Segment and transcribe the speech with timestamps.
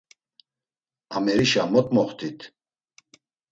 [1.15, 2.39] Amerişa mot moxtit?